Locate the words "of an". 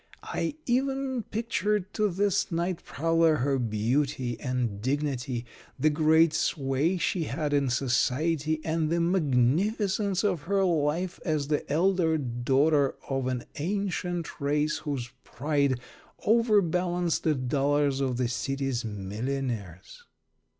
13.09-13.43